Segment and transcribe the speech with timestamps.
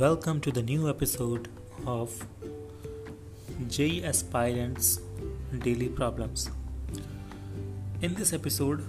[0.00, 1.48] Welcome to the new episode
[1.84, 2.12] of
[3.68, 5.00] JE Aspirants
[5.64, 6.44] Daily Problems.
[8.04, 8.82] In this episode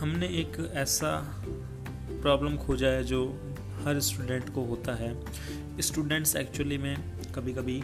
[0.00, 1.10] हमने एक ऐसा
[2.22, 3.24] problem खोजा है जो
[3.84, 5.14] हर स्टूडेंट को होता है
[5.80, 6.96] स्टूडेंट्स एक्चुअली में
[7.34, 7.78] कभी कभी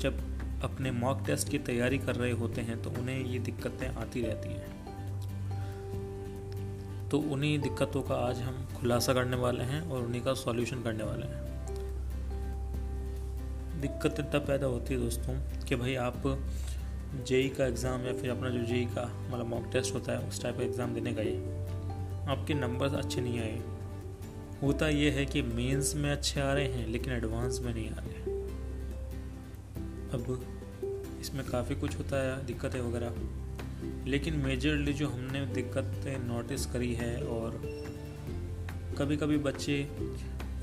[0.00, 0.22] जब
[0.64, 4.52] अपने मॉक टेस्ट की तैयारी कर रहे होते हैं तो उन्हें ये दिक्कतें आती रहती
[4.52, 4.79] हैं
[7.10, 11.04] तो उन्हीं दिक्कतों का आज हम खुलासा करने वाले हैं और उन्हीं का सॉल्यूशन करने
[11.04, 11.40] वाले हैं।
[13.80, 16.22] दिक्कत तब पैदा होती है दोस्तों कि भाई आप
[17.26, 20.42] जेई का एग्ज़ाम या फिर अपना जो जेई का मतलब मॉक टेस्ट होता है, उस
[20.42, 21.34] टाइप का एग्ज़ाम देने गए।
[22.28, 23.60] आपके नंबर अच्छे नहीं आए।
[24.62, 27.98] होता यह है कि मेंस में अच्छे आ रहे हैं, लेकिन एडवांस में नहीं आ
[27.98, 28.38] रहे
[30.14, 33.10] अब इसमें काफ़ी कुछ होता है, दिक्कतें वगैरह।
[34.06, 37.50] लेकिन मेजरली जो हमने दिक्कतें नोटिस करी है और
[38.98, 39.88] कभी कभी बच्चे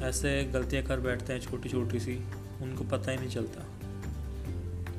[0.01, 2.15] ऐसे गलतियाँ कर बैठते हैं छोटी छोटी सी,
[2.61, 3.63] उनको पता ही नहीं चलता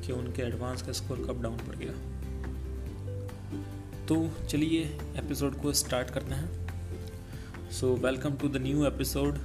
[0.01, 1.93] कि उनके एडवांस का स्कोर कब डाउन पड़ गया।
[4.07, 4.85] तो चलिए
[5.17, 6.69] एपिसोड को स्टार्ट करते हैं।
[7.71, 9.39] So welcome to the new episode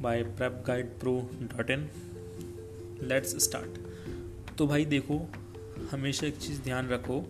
[0.00, 1.88] by prep guide pro dot in
[3.02, 3.78] let's start
[4.56, 5.30] तो भाई देखो
[5.92, 7.20] हमेशा एक चीज़ ध्यान रखो।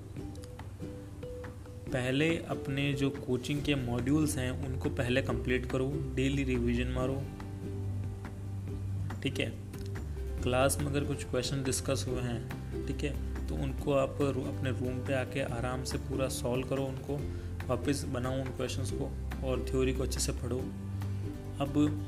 [1.92, 7.22] पहले अपने जो कोचिंग के मॉड्यूल्स हैं, उनको पहले कंप्लीट करो। डेली रिवीजन मारो।
[9.22, 9.52] ठीक है?
[10.42, 12.48] क्लास में अगर कुछ क्वेश्चन डिस्कस हुए हैं,
[12.86, 13.46] ठीक है?
[13.46, 17.16] तो उनको आप अपने रूम पे आके आराम से पूरा सॉल्व करो उनको।
[17.68, 19.04] वापस बनाओ उन क्वेश्चंस को
[19.46, 20.58] और थ्योरी को अच्छे से पढ़ो।
[21.60, 22.04] अब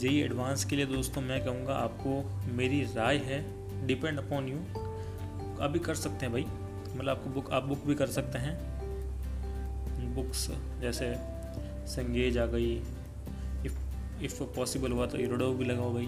[0.00, 4.83] जेई एडवांस के लिए दोस्तों, मैं कहूँगा आपको, मेरी राय है डिपेंड अपॉन यू
[5.60, 6.46] अभी कर सकते हैं भाई।
[6.96, 8.74] मतलब आपको बुक, आप बुक भी कर सकते हैं।
[10.14, 11.14] बुक्स, जैसे
[11.86, 12.76] संगेज आ गई।
[13.66, 13.84] इफ़
[14.22, 16.06] इफ़ पॉसिबल हुआ तो इरोडो भी लगाओ भाई,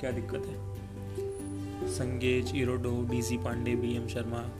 [0.00, 0.78] क्या दिक्कत है।
[1.88, 4.50] Cengage, Irodov, D C Pandey B M Sharma.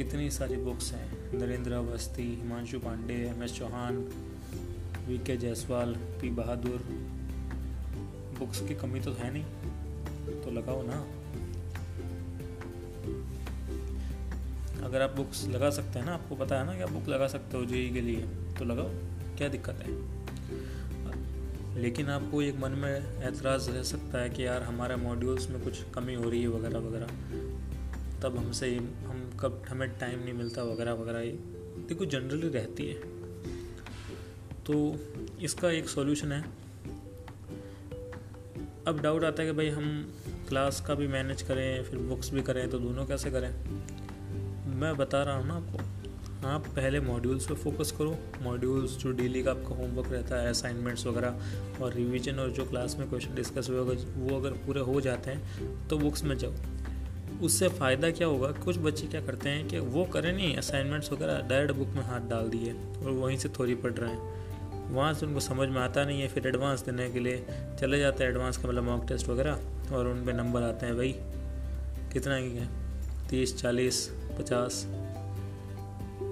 [0.00, 3.96] इतनी सारी बुक्स हैं। Narendra Awasthi, Himanshu Pandey, M S Chauhan,
[5.08, 6.84] V K Jaiswal, P बहादुर।
[8.38, 9.44] बुक्स की कमी तो है नहीं
[10.42, 11.06] तो लगाओ ना।
[14.88, 17.28] अगर आप बुक्स लगा सकते हैं ना, आपको पता है ना कि आप बुक लगा
[17.28, 18.20] सकते हो जेई के लिए
[18.58, 18.88] तो लगाओ,
[19.36, 20.18] क्या दिक्कत है?
[21.82, 25.82] लेकिन आपको एक मन में एतराज़ रह सकता है कि यार, हमारे मॉड्यूल्स में कुछ
[25.94, 27.06] कमी हो रही है वगैरह वगैरह।
[28.20, 31.32] तब हमसे, हम कब, हमें टाइम नहीं मिलता वगैरह वगैरह। ये
[31.88, 33.00] देखो जनरली रहती है।
[34.66, 34.96] तो
[35.40, 36.44] इसका एक सॉल्यूशन है।
[38.86, 40.14] अब डाउट आता है कि भाई हम
[40.48, 43.54] क्लास का भी मैनेज करें, फिर बुक्स भी करें तो दोनों कैसे करें?
[44.78, 49.42] मैं बता रहा हूँ ना आपको, आप पहले मॉड्यूल्स पे फोकस करो। मॉड्यूल्स जो डेली
[49.42, 53.70] का आपका होमवर्क रहता है असाइनमेंट्स वगैरह और रिवीजन और जो क्लास में क्वेश्चन डिस्कस
[53.70, 56.52] हुए वो अगर पूरे हो जाते हैं तो बुक्स में जाओ।
[57.42, 58.50] उससे फ़ायदा क्या होगा?
[58.64, 62.28] कुछ बच्चे क्या करते हैं कि वो करें नहीं असाइनमेंट्स वगैरह डायरेक्ट बुक में हाथ
[62.30, 66.04] डाल दिए और वहीं से थोड़ी पढ़ रहे हैं। वहाँ से उनको समझ में आता
[66.04, 67.44] नहीं है, फिर एडवांस देने के लिए
[67.80, 70.96] चले जाते हैं एडवांस का मतलब मॉक टेस्ट वगैरह और उन पर नंबर आते हैं,
[70.96, 71.14] भाई।
[72.12, 72.87] कितना ही है।
[73.30, 74.08] तीस, चालीस,
[74.38, 74.84] पचास।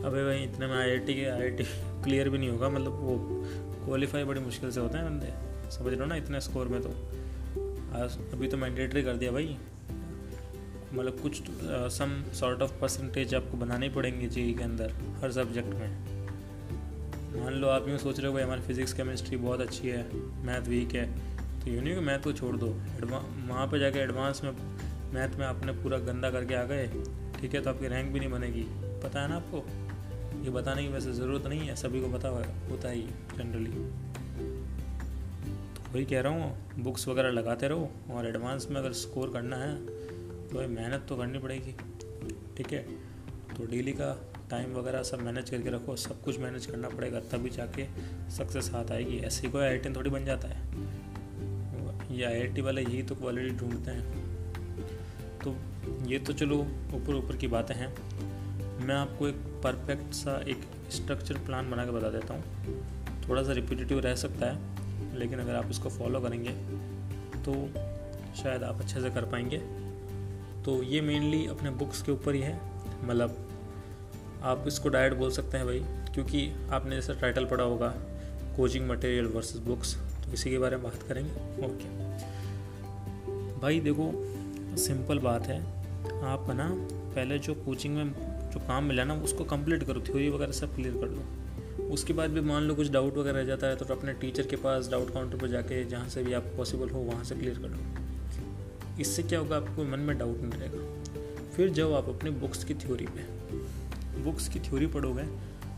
[0.05, 1.51] अबे भाई, इतने में IIT के आई
[2.05, 3.17] क्लियर भी नहीं होगा मतलब वो
[3.84, 5.33] क्वालिफाई बड़ी मुश्किल से होते हैं बंदे।
[5.71, 6.89] समझ लो ना इतने स्कोर में तो।
[7.97, 9.57] आज अभी तो मैंडेटरी कर दिया भाई।
[10.93, 11.43] मतलब कुछ
[11.93, 14.93] सम सॉर्ट ऑफ़ परसेंटेज आपको बनाने पड़ेंगे जी के अंदर,
[15.23, 15.89] हर सब्जेक्ट में।
[17.41, 20.69] मान लो आप यूँ सोच रहे हो, भाई, हमारी फिजिक्स केमिस्ट्री बहुत अच्छी है मैथ
[20.69, 21.07] वीक है।
[21.61, 22.69] तो यूँ नहीं मैथ को छोड़ दो।
[23.49, 24.53] वहाँ पर जाके एडवांस में
[25.15, 26.87] मैथ में आपने पूरा गंदा करके आ गए,
[27.41, 28.65] ठीक है तो आपकी रैंक भी नहीं बनेगी।
[29.03, 29.65] पता है ना आपको?
[30.44, 32.28] ये बताने की वैसे ज़रूरत नहीं है, सभी को पता
[32.71, 33.03] होता ही
[33.37, 33.71] जनरली
[35.75, 39.56] तो वही कह रहा हूँ बुक्स वगैरह लगाते रहो, और एडवांस में अगर स्कोर करना
[39.56, 39.75] है
[40.49, 41.75] तो भाई मेहनत तो करनी पड़ेगी,
[42.56, 42.83] ठीक है?
[43.57, 44.13] तो डेली का
[44.51, 47.86] टाइम वगैरह सब मैनेज करके रखो, सब कुछ मैनेज करना पड़ेगा, तभी जाके
[48.31, 50.60] सक्सेस हाथ आएगी। ऐसे कोई आई थोड़ी बन जाता है।
[52.10, 54.26] ये आई वाले यही तो क्वालिटी ढूंढते हैं।
[55.44, 55.54] तो
[56.06, 56.56] ये तो चलो
[56.94, 57.88] ऊपर ऊपर की बातें हैं।
[58.78, 62.42] मैं आपको एक परफेक्ट सा एक स्ट्रक्चर प्लान बना के बता देता हूँ।
[63.28, 66.50] थोड़ा सा रिपीटेटिव रह सकता है, लेकिन अगर आप इसको फॉलो करेंगे
[67.44, 67.54] तो
[68.36, 69.59] शायद आप अच्छे से कर पाएँगे।
[70.65, 72.60] तो ये मेनली अपने बुक्स के ऊपर ही है।
[73.04, 73.36] मतलब
[74.42, 75.80] आप इसको डायरेक्ट बोल सकते हैं भाई,
[76.15, 77.88] क्योंकि आपने जैसा टाइटल पढ़ा होगा
[78.56, 79.94] कोचिंग मटेरियल वर्सेस बुक्स
[80.24, 81.88] तो इसी के बारे में बात करेंगे। ओके
[83.60, 84.10] भाई देखो
[84.78, 85.61] सिंपल बात है।
[86.25, 86.69] आप ना
[87.15, 88.13] पहले जो कोचिंग में
[88.53, 91.23] जो काम मिला ना, उसको कंप्लीट करो थ्योरी वगैरह सब क्लियर कर लो
[91.87, 94.57] उसके बाद भी मान लो कुछ डाउट वगैरह रह जाता है तो अपने टीचर के
[94.57, 97.69] पास डाउट काउंटर पर जाके जहाँ से भी आप पॉसिबल हो, वहाँ से क्लियर कर
[97.69, 102.65] लो इससे क्या होगा, आपको मन में डाउट नहीं रहेगा फिर जब आप अपने बुक्स
[102.65, 105.22] की थ्योरी पे। बुक्स की थ्योरी पढ़ोगे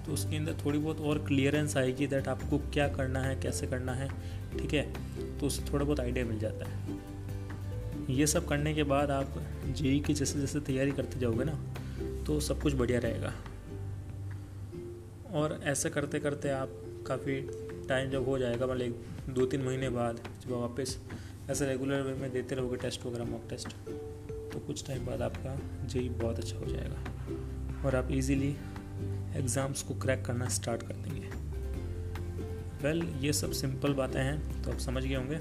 [0.06, 3.92] तो उसके अंदर थोड़ी बहुत और क्लियरेंस आएगी दैट आपको क्या करना है, कैसे करना
[3.92, 4.08] है,
[4.58, 4.82] ठीक है?
[5.38, 6.96] तो उससे थोड़ा बहुत आइडिया मिल जाता है।
[8.08, 9.34] ये सब करने के बाद आप
[9.68, 11.52] जेई की जैसे जैसे तैयारी करते जाओगे ना
[12.26, 13.32] तो सब कुछ बढ़िया रहेगा।
[15.32, 16.70] और ऐसे करते करते आप
[17.06, 17.40] काफ़ी
[17.88, 20.98] टाइम जब हो जाएगा मतलब दो तीन महीने बाद जब वापस
[21.50, 23.68] ऐसे रेगुलर वे में देते रहोगे टेस्ट वगैरह मॉक टेस्ट
[24.52, 25.56] तो कुछ टाइम बाद आपका
[25.86, 28.56] जेई बहुत अच्छा हो जाएगा। और आप इजीली
[29.36, 31.28] एग्ज़ाम्स को क्रैक करना स्टार्ट कर देंगे।
[32.82, 35.38] वेल well, ये सब सिंपल बातें हैं तो आप समझ गए होंगे।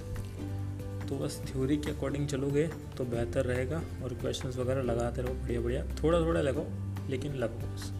[1.09, 2.67] तो बस थ्योरी के अकॉर्डिंग चलोगे
[2.97, 6.65] तो बेहतर रहेगा और क्वेश्चंस वगैरह लगाते रहो बढ़िया बढ़िया। थोड़ा थोड़ा लगाओ
[7.09, 7.91] लेकिन लगाओ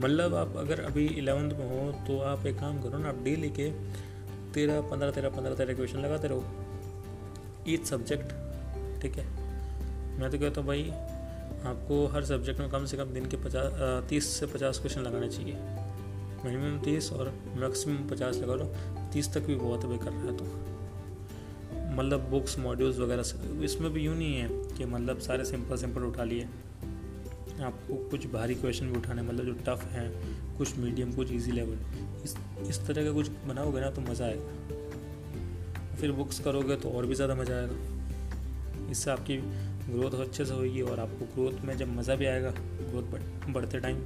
[0.00, 3.50] मतलब आप अगर अभी इलेवंथ में हो तो आप एक काम करो ना, आप डेली
[3.50, 3.70] के
[4.54, 6.44] तेरह, पंद्रह तेरह पंद्रह, तेरह क्वेश्चन लगाते रहो।
[7.68, 8.32] ईच सब्जेक्ट
[9.02, 9.26] ठीक है?
[10.18, 10.90] मैं तो कहता हूँ भाई,
[11.66, 15.28] आपको हर सब्जेक्ट में कम से कम दिन के पचास तीस से पचास क्वेश्चन लगाने
[15.28, 15.54] चाहिए।
[16.44, 18.72] मिनिमम तीस और मैक्सिमम पचास लगा लो
[19.12, 20.71] तीस तक भी बहुत है कर रहा है तो।
[21.92, 26.24] मतलब बुक्स मॉड्यूल्स वगैरह इसमें भी यूँ नहीं है कि मतलब सारे सिंपल सिंपल उठा
[26.24, 26.48] लिए।
[27.62, 30.08] आपको कुछ भारी क्वेश्चन भी उठाने मतलब जो टफ हैं
[30.58, 31.78] कुछ मीडियम कुछ इजी लेवल
[32.24, 32.36] इस
[32.68, 37.14] इस तरह का कुछ बनाओगे ना तो मज़ा आएगा। फिर बुक्स करोगे तो और भी
[37.14, 39.36] ज़्यादा मज़ा आएगा। इससे आपकी
[39.84, 43.80] ग्रोथ अच्छे से होगी और आपको ग्रोथ में जब मज़ा भी आएगा ग्रोथ बढ़, बढ़ते
[43.80, 43.98] टाइम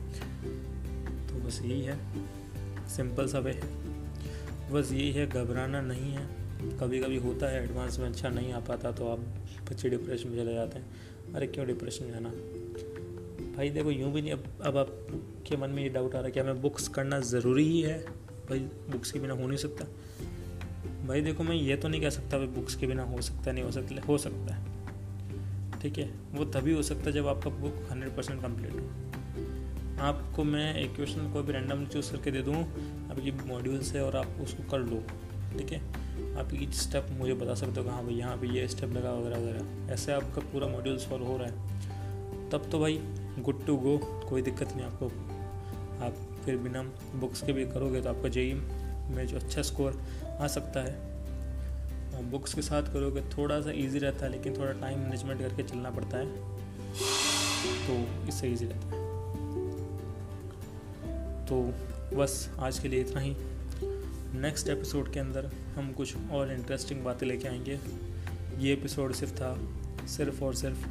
[1.29, 1.99] तो बस यही है।
[2.89, 3.69] सिंपल सा वे है।
[4.73, 6.27] बस यही है घबराना नहीं है।
[6.81, 9.19] कभी कभी होता है एडवांस में अच्छा नहीं आ पाता तो आप
[9.71, 12.29] बच्चे डिप्रेशन में चले जाते हैं। अरे क्यों डिप्रेशन जाना
[13.57, 16.33] भाई देखो, यूँ भी नहीं, अब अब आपके मन में ये डाउट आ रहा है
[16.33, 17.99] कि हमें बुक्स करना ज़रूरी ही है।
[18.49, 18.59] भाई
[18.91, 19.85] बुक्स के बिना हो नहीं सकता।
[21.07, 23.65] भाई देखो, मैं ये तो नहीं कह सकता भाई बुक्स के बिना हो सकता नहीं
[23.65, 26.11] हो सकता हो सकता है। ठीक है?
[26.33, 30.95] वो तभी हो सकता है जब आपका बुक हंड्रेड परसेंट कंप्लीट हो। आपको मैं एक
[30.97, 32.63] क्वेश्चन कोई भी रैंडम चूज़ करके दे दूँ,
[33.11, 35.03] आपकी मॉड्यूल से और आप उसको कर लो।
[35.59, 36.06] ठीक है?
[36.37, 39.13] आप ईच स्टेप मुझे बता सकते हो कि हाँ भाई यहाँ पे ये स्टेप लगा,
[39.13, 42.99] वगैरह वगैरह। ऐसे आपका पूरा मॉड्यूल सॉल्व हो रहा है। तब तो भाई
[43.39, 43.99] गुड टू गो
[44.29, 45.07] कोई दिक्कत नहीं आपको।
[46.05, 46.83] आप फिर बिना
[47.15, 48.55] बुक्स के भी करोगे तो आपका जेई
[49.11, 50.03] में जो अच्छा स्कोर
[50.41, 51.17] आ सकता है।
[52.31, 55.91] बुक्स के साथ करोगे, थोड़ा सा इजी रहता है, लेकिन थोड़ा टाइम मैनेजमेंट करके चलना
[55.91, 56.27] पड़ता है।
[57.87, 59.07] तो इससे इजी रहता है।
[61.47, 61.63] तो
[62.17, 63.37] बस आज के लिए इतना ही।
[64.37, 65.47] नेक्स्ट एपिसोड के अंदर
[65.77, 67.79] हम कुछ और इंटरेस्टिंग बातें लेके आएँगे।
[68.59, 69.69] ये एपिसोड सिर्फ़ था,
[70.07, 70.89] सिर्फ़ और सिर्फ़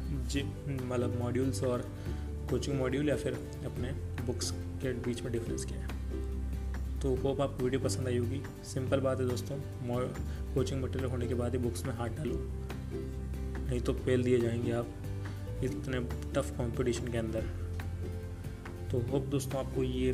[0.82, 1.90] मतलब मॉड्यूल्स और
[2.50, 3.32] कोचिंग मॉड्यूल या फिर
[3.66, 5.88] अपने बुक्स के बीच में डिफरेंस क्या है।
[7.00, 9.58] तो होप आपको वीडियो पसंद आई होगी। सिंपल बात है दोस्तों
[10.54, 12.34] कोचिंग मटेरियल होने के बाद ही बुक्स में हाथ डालो।
[13.66, 14.88] नहीं तो फेल दिए जाएँगे आप
[15.64, 16.00] इतने
[16.32, 17.42] टफ कंपटीशन के अंदर।
[18.90, 20.12] तो होप दोस्तों आपको ये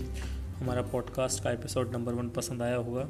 [0.57, 3.09] हमारा पॉडकास्ट का एपिसोड नंबर वन पसंद आया होगा।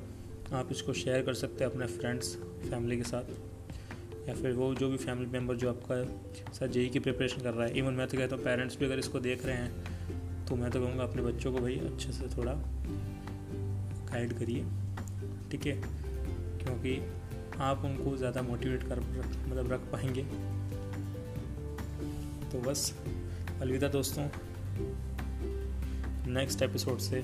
[0.53, 3.31] आप इसको शेयर कर सकते हैं अपने फ्रेंड्स फैमिली के साथ,
[4.29, 7.67] या फिर वो जो भी फैमिली मेंबर जो आपका साथ जेई की प्रिपरेशन कर रहा
[7.67, 10.71] है। इवन मैं तो कहता हूँ पेरेंट्स भी अगर इसको देख रहे हैं तो मैं
[10.71, 12.53] तो कहूँगा अपने बच्चों को भाई अच्छे से थोड़ा
[14.13, 14.65] गाइड करिए,
[15.51, 15.81] ठीक है?
[16.59, 17.01] क्योंकि
[17.61, 20.23] आप उनको ज़्यादा मोटिवेट कर मतलब रख पाएँगे।
[22.53, 22.93] तो बस,
[23.61, 24.29] अलविदा दोस्तों।
[26.32, 27.21] नेक्स्ट एपिसोड से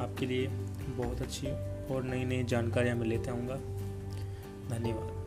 [0.00, 0.46] आपके लिए
[0.96, 1.46] बहुत अच्छी
[1.90, 3.56] और नई नई जानकारियाँ मैं लेते आऊँगा।
[4.76, 5.19] धन्यवाद।